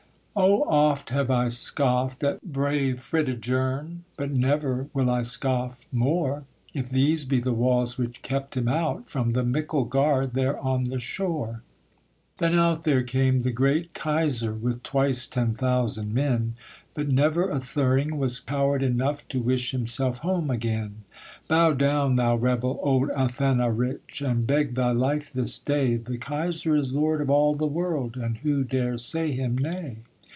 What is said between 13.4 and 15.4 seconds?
the great Kaiser, With twice